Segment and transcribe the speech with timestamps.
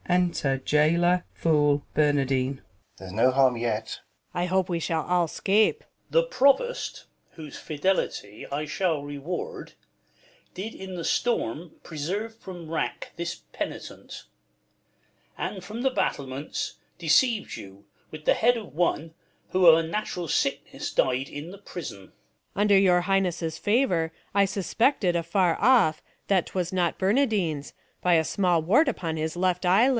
[0.09, 2.55] Enter JAILOR, FooL, Bernardine.
[2.55, 2.63] Balt.
[2.97, 3.99] There's no harm yet.
[3.99, 4.27] Luc.
[4.41, 5.79] I hope we shall all 'scape!
[5.79, 5.87] Duke.
[6.09, 9.73] The Provost, whose fidelity I shall Eeward,
[10.53, 14.25] did in the storm preserve from wrack This penitent;
[15.37, 19.13] and from the battlements Deceived you with the head of one,
[19.51, 22.01] who of A natural sickness died i' th' prison.
[22.05, 22.13] Luc.
[22.55, 25.15] Under your Highness' favour, I suspected.
[25.15, 29.89] Afar off, that 'twas not Bernardine's, by A small wart upon his left eye lid.